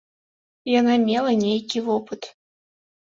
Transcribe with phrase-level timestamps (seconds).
[0.79, 2.21] Яна мела нейкі вопыт.